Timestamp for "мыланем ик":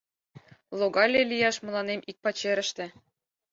1.65-2.17